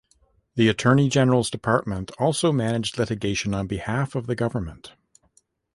The 0.55 0.67
Attorney-General's 0.67 1.51
Department 1.51 2.09
also 2.17 2.51
managed 2.51 2.97
litigation 2.97 3.53
on 3.53 3.67
behalf 3.67 4.15
of 4.15 4.25
the 4.25 4.33
government. 4.35 4.93